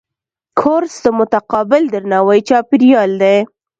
کورس 0.59 0.93
د 1.05 1.07
متقابل 1.19 1.83
درناوي 1.93 2.39
چاپېریال 2.49 3.11
دی. 3.21 3.37